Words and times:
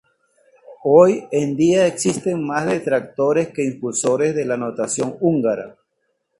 Hoy 0.83 1.27
en 1.31 1.55
día 1.55 1.85
existen 1.85 2.43
más 2.43 2.65
detractores 2.65 3.49
que 3.49 3.63
impulsores 3.63 4.33
de 4.33 4.45
la 4.45 4.57
notación 4.57 5.15
húngara. 5.21 5.77